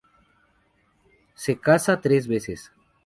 Se 1.35 1.59
casa 1.59 2.01
tres 2.01 2.27
veces. 2.27 2.71